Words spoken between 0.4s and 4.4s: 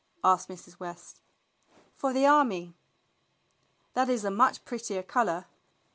Mrs. West. "For the army." "That is a